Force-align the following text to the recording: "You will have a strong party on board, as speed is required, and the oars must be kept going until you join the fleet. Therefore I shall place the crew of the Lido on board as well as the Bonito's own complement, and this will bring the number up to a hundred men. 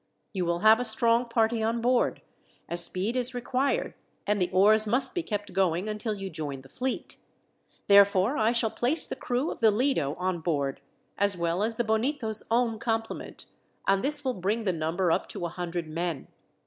"You 0.33 0.45
will 0.45 0.61
have 0.61 0.79
a 0.79 0.83
strong 0.83 1.29
party 1.29 1.61
on 1.61 1.79
board, 1.79 2.23
as 2.67 2.83
speed 2.83 3.15
is 3.15 3.35
required, 3.35 3.93
and 4.25 4.41
the 4.41 4.49
oars 4.49 4.87
must 4.87 5.13
be 5.13 5.21
kept 5.21 5.53
going 5.53 5.87
until 5.87 6.15
you 6.15 6.27
join 6.31 6.61
the 6.61 6.69
fleet. 6.69 7.17
Therefore 7.85 8.35
I 8.35 8.51
shall 8.51 8.71
place 8.71 9.05
the 9.07 9.15
crew 9.15 9.51
of 9.51 9.59
the 9.59 9.69
Lido 9.69 10.15
on 10.15 10.39
board 10.39 10.81
as 11.19 11.37
well 11.37 11.61
as 11.61 11.75
the 11.75 11.83
Bonito's 11.83 12.41
own 12.49 12.79
complement, 12.79 13.45
and 13.87 14.03
this 14.03 14.25
will 14.25 14.33
bring 14.33 14.63
the 14.63 14.73
number 14.73 15.11
up 15.11 15.27
to 15.27 15.45
a 15.45 15.49
hundred 15.49 15.87
men. 15.87 16.27